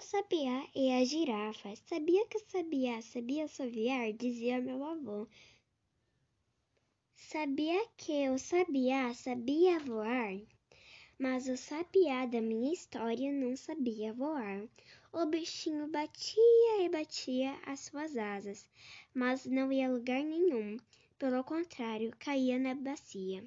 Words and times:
O 0.00 0.02
sabiá 0.02 0.66
e 0.74 0.90
a 0.92 1.04
girafa. 1.04 1.76
Sabia 1.76 2.26
que 2.26 2.38
o 2.38 2.44
sabiá 2.48 3.02
sabia 3.02 3.44
assoviar? 3.44 4.10
Dizia 4.14 4.58
meu 4.58 4.82
avô. 4.82 5.28
Sabia 7.14 7.86
que 7.98 8.26
o 8.30 8.38
sabiá 8.38 9.12
sabia 9.12 9.78
voar? 9.78 10.40
Mas 11.18 11.48
o 11.48 11.56
sabiá 11.56 12.24
da 12.24 12.40
minha 12.40 12.72
história 12.72 13.30
não 13.30 13.54
sabia 13.54 14.14
voar. 14.14 14.66
O 15.12 15.26
bichinho 15.26 15.86
batia 15.88 16.82
e 16.82 16.88
batia 16.88 17.60
as 17.66 17.80
suas 17.80 18.16
asas, 18.16 18.66
mas 19.12 19.44
não 19.44 19.70
ia 19.70 19.86
a 19.86 19.92
lugar 19.92 20.24
nenhum. 20.24 20.78
Pelo 21.18 21.44
contrário, 21.44 22.10
caía 22.18 22.58
na 22.58 22.74
bacia. 22.74 23.44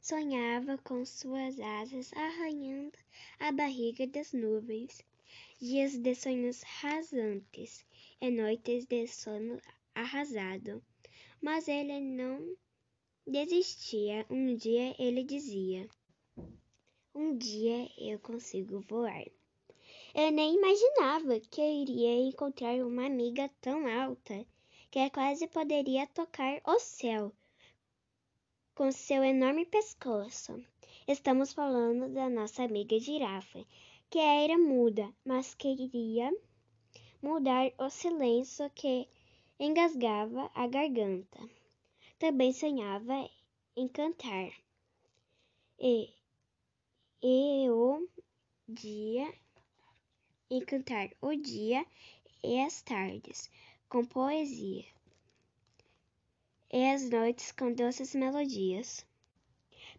Sonhava 0.00 0.78
com 0.78 1.04
suas 1.04 1.58
asas 1.58 2.12
arranhando 2.12 2.96
a 3.40 3.50
barriga 3.50 4.06
das 4.06 4.32
nuvens. 4.32 5.04
Dias 5.60 5.96
de 5.98 6.14
sonhos 6.14 6.62
rasantes 6.62 7.84
e 8.20 8.30
noites 8.30 8.86
de 8.86 9.06
sono 9.06 9.60
arrasado. 9.94 10.82
Mas 11.40 11.68
ele 11.68 12.00
não 12.00 12.56
desistia. 13.26 14.26
Um 14.30 14.54
dia 14.54 14.94
ele 14.98 15.24
dizia: 15.24 15.88
Um 17.14 17.36
dia 17.36 17.90
eu 17.98 18.18
consigo 18.18 18.80
voar. 18.88 19.24
Eu 20.14 20.30
nem 20.32 20.56
imaginava 20.56 21.40
que 21.40 21.60
eu 21.60 21.82
iria 21.82 22.28
encontrar 22.28 22.76
uma 22.84 23.06
amiga 23.06 23.50
tão 23.60 23.86
alta 23.86 24.46
que 24.90 25.10
quase 25.10 25.46
poderia 25.48 26.06
tocar 26.06 26.60
o 26.64 26.78
céu 26.78 27.32
com 28.74 28.92
seu 28.92 29.24
enorme 29.24 29.64
pescoço. 29.64 30.62
Estamos 31.08 31.52
falando 31.52 32.12
da 32.12 32.28
nossa 32.28 32.62
amiga 32.62 32.98
girafa, 32.98 33.64
que 34.10 34.18
era 34.18 34.56
muda, 34.56 35.12
mas 35.24 35.54
queria 35.54 36.32
mudar 37.22 37.72
o 37.78 37.90
silêncio 37.90 38.70
que 38.70 39.08
engasgava 39.58 40.50
a 40.54 40.66
garganta. 40.66 41.38
Também 42.18 42.52
sonhava 42.52 43.28
em 43.76 43.88
cantar. 43.88 44.50
E, 45.78 46.14
e 47.22 47.68
o 47.68 48.08
dia 48.68 49.32
em 50.48 50.64
cantar 50.64 51.10
o 51.20 51.34
dia 51.34 51.84
e 52.42 52.60
as 52.60 52.80
tardes 52.82 53.50
com 53.88 54.04
poesia 54.04 54.84
e 56.72 56.90
as 56.90 57.08
noites 57.08 57.52
com 57.52 57.72
doces 57.72 58.14
melodias. 58.14 59.06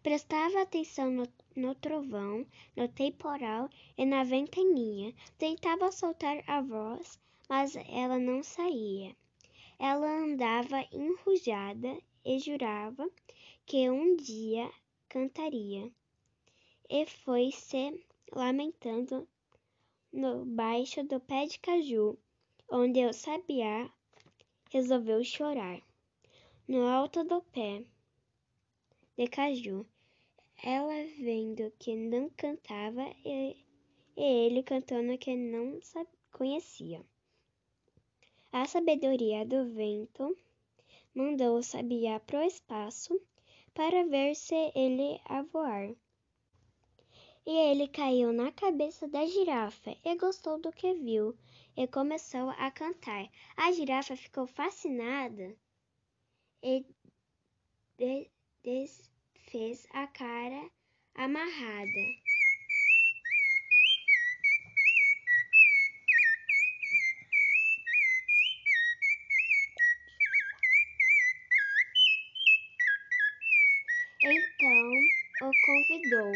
Prestava 0.08 0.62
atenção 0.62 1.10
no, 1.10 1.28
no 1.54 1.74
trovão, 1.74 2.46
no 2.74 2.88
temporal 2.88 3.68
e 3.94 4.06
na 4.06 4.24
ventania. 4.24 5.14
Tentava 5.36 5.92
soltar 5.92 6.42
a 6.46 6.62
voz, 6.62 7.20
mas 7.46 7.76
ela 7.76 8.18
não 8.18 8.42
saía. 8.42 9.14
Ela 9.78 10.06
andava 10.06 10.82
enrujada 10.90 12.00
e 12.24 12.38
jurava 12.38 13.06
que 13.66 13.90
um 13.90 14.16
dia 14.16 14.72
cantaria. 15.10 15.92
E 16.88 17.04
foi 17.04 17.50
se 17.52 18.02
lamentando 18.32 19.28
no 20.10 20.46
baixo 20.46 21.04
do 21.04 21.20
pé 21.20 21.44
de 21.44 21.58
caju, 21.58 22.18
onde 22.70 23.04
o 23.04 23.12
sabiá 23.12 23.92
resolveu 24.70 25.22
chorar. 25.22 25.82
No 26.66 26.86
alto 26.86 27.22
do 27.24 27.42
pé 27.42 27.84
de 29.18 29.26
caju, 29.26 29.84
ela 30.62 31.04
vendo 31.18 31.72
que 31.78 31.94
não 31.94 32.28
cantava 32.30 33.04
e, 33.24 33.56
ele 34.16 34.62
cantando 34.62 35.16
que 35.18 35.36
não 35.36 35.78
conhecia. 36.32 37.04
A 38.52 38.66
sabedoria 38.66 39.44
do 39.44 39.64
vento 39.74 40.36
mandou 41.14 41.58
o 41.58 41.62
sabiá 41.62 42.18
pro 42.20 42.42
espaço 42.42 43.20
para 43.74 44.04
ver 44.04 44.34
se 44.34 44.72
ele 44.74 45.20
a 45.24 45.42
voar 45.42 45.94
e 47.48 47.50
ele 47.50 47.88
caiu 47.88 48.30
na 48.30 48.52
cabeça 48.52 49.08
da 49.08 49.24
girafa 49.24 49.96
e 50.04 50.14
gostou 50.16 50.60
do 50.60 50.70
que 50.70 50.92
viu 50.92 51.34
e 51.74 51.86
começou 51.86 52.50
a 52.50 52.70
cantar. 52.70 53.26
A 53.56 53.72
girafa 53.72 54.14
ficou 54.14 54.46
fascinada 54.46 55.56
e 56.62 56.84
desfez 59.48 59.86
a 59.92 60.06
cara 60.08 60.70
amarrada. 61.14 62.00
Então 74.22 74.92
o 75.40 75.52
convidou 75.64 76.32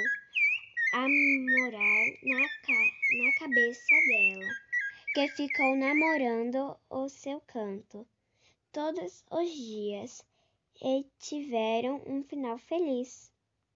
a 0.95 1.09
morar 1.09 2.07
na, 2.23 2.49
ca 2.63 2.91
na 3.19 3.33
cabeça 3.39 3.95
dela, 4.07 4.55
que 5.15 5.29
ficou 5.29 5.77
namorando 5.77 6.77
o 6.89 7.09
seu 7.09 7.41
canto 7.43 8.07
todos 8.73 9.25
os 9.31 9.51
dias 9.51 10.25
e 10.81 11.05
tiveram 11.19 12.03
um 12.07 12.23
final 12.23 12.57
feliz. 12.59 13.33